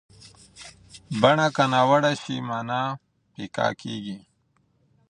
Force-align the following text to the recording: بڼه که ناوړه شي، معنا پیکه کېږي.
بڼه 1.21 1.47
که 1.55 1.63
ناوړه 1.73 2.11
شي، 2.21 2.35
معنا 2.49 2.81
پیکه 3.33 3.67
کېږي. 3.81 4.17